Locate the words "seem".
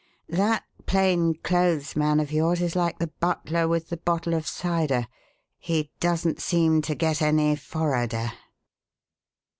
6.41-6.81